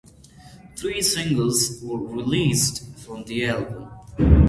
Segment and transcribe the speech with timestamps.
[0.75, 3.87] Three singles were released from the album.